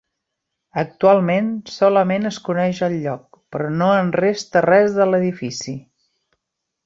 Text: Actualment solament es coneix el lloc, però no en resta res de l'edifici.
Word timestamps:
Actualment 0.83 1.51
solament 1.73 2.25
es 2.29 2.39
coneix 2.47 2.79
el 2.89 2.95
lloc, 3.05 3.39
però 3.55 3.69
no 3.75 3.91
en 3.99 4.09
resta 4.21 4.65
res 4.69 4.97
de 5.01 5.07
l'edifici. 5.11 5.77